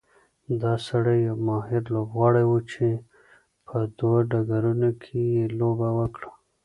دا 0.61 0.73
سړی 0.87 1.17
یو 1.27 1.37
ماهر 1.47 1.81
لوبغاړی 1.93 2.45
و 2.47 2.53
چې 2.71 2.87
په 3.67 3.77
دوه 3.97 4.19
ډګرونو 4.31 4.89
کې 5.01 5.19
یې 5.35 5.45
لوبه 5.59 5.89
وکړه. 5.99 6.29